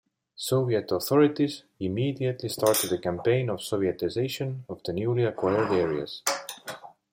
Soviet 0.35 0.91
authorities 0.91 1.61
immediately 1.79 2.49
started 2.49 2.91
a 2.91 2.97
campaign 2.97 3.51
of 3.51 3.59
sovietization 3.59 4.61
of 4.67 4.81
the 4.83 4.93
newly 4.93 5.25
acquired 5.25 5.71
areas. 5.71 6.23